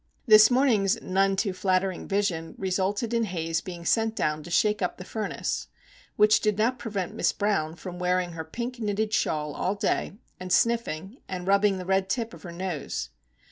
This 0.25 0.49
morning's 0.49 0.99
none 0.99 1.35
too 1.35 1.53
flattering 1.53 2.07
vision 2.07 2.55
resulted 2.57 3.13
in 3.13 3.25
Haze 3.25 3.61
being 3.61 3.85
sent 3.85 4.15
down 4.15 4.41
to 4.41 4.49
shake 4.49 4.81
up 4.81 4.97
the 4.97 5.03
furnace;—which 5.05 6.39
did 6.39 6.57
not 6.57 6.79
prevent 6.79 7.13
Miss 7.13 7.31
Brown 7.31 7.75
from 7.75 7.99
wearing 7.99 8.31
her 8.31 8.43
pink 8.43 8.79
knitted 8.79 9.13
shawl 9.13 9.53
all 9.53 9.75
day, 9.75 10.13
and 10.39 10.51
sniffing, 10.51 11.17
and 11.29 11.45
rubbing 11.45 11.77
the 11.77 11.85
red 11.85 12.09
tip 12.09 12.33
of 12.33 12.41
her 12.41 12.51
nose. 12.51 13.09